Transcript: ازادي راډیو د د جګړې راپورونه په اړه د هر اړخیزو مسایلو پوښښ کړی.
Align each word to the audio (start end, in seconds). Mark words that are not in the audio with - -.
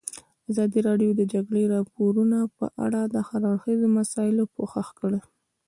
ازادي 0.51 0.79
راډیو 0.87 1.11
د 1.13 1.17
د 1.19 1.21
جګړې 1.33 1.63
راپورونه 1.75 2.37
په 2.57 2.65
اړه 2.85 3.01
د 3.13 3.15
هر 3.27 3.41
اړخیزو 3.51 3.87
مسایلو 3.99 4.51
پوښښ 4.55 4.87
کړی. 4.99 5.19